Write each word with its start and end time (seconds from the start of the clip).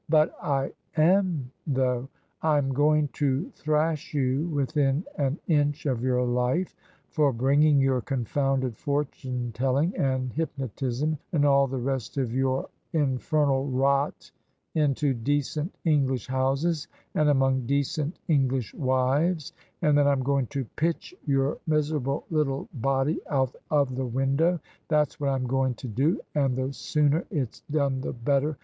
"But 0.09 0.33
I 0.41 0.71
am, 0.97 1.51
though. 1.67 2.09
I'm 2.41 2.73
going 2.73 3.09
to 3.09 3.51
thrash 3.51 4.15
you 4.15 4.47
within 4.47 5.05
an 5.19 5.37
inch 5.47 5.85
of 5.85 6.01
your 6.01 6.23
life 6.25 6.75
for 7.11 7.31
bringing 7.31 7.79
your 7.79 8.01
confounded 8.01 8.73
fortime 8.75 9.53
telling 9.53 9.95
and 9.95 10.33
hypnotism 10.33 11.19
and 11.31 11.45
all 11.45 11.67
the 11.67 11.77
rest 11.77 12.17
of 12.17 12.33
your 12.33 12.67
infernal 12.93 13.67
rot 13.67 14.31
into 14.73 15.13
decent 15.13 15.75
English 15.85 16.25
houses, 16.25 16.87
and 17.13 17.29
among 17.29 17.67
decent 17.67 18.17
Englishmen's 18.27 18.83
wives: 18.83 19.53
and 19.83 19.95
then 19.95 20.07
I'm 20.07 20.23
going 20.23 20.47
to 20.47 20.65
pitch 20.77 21.13
your 21.27 21.59
mis 21.67 21.91
erable 21.91 22.23
little 22.31 22.67
body 22.73 23.19
out 23.29 23.55
of 23.69 23.93
the 23.95 24.07
window. 24.07 24.59
That's 24.87 25.19
what 25.19 25.29
I'm 25.29 25.45
going 25.45 25.75
to 25.75 25.87
do, 25.87 26.19
and 26.33 26.55
the 26.55 26.73
sooner 26.73 27.23
it's 27.29 27.61
done 27.71 28.01
the 28.01 28.13
better! 28.13 28.57